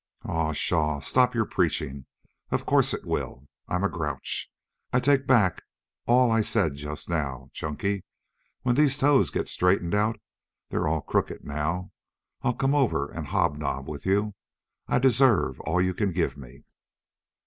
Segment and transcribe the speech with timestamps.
[0.25, 0.99] "Oh, pshaw!
[0.99, 2.07] Stop your preaching.
[2.49, 3.45] Of course it will.
[3.67, 4.49] I'm a grouch.
[4.91, 5.61] I take back
[6.07, 7.51] all I said just now.
[7.53, 8.03] Chunky,
[8.63, 10.19] when these toes get straightened out
[10.71, 11.91] they're all crooked now
[12.41, 14.33] I'll come over and hobnob with you.
[14.87, 16.63] I deserve all you can give me."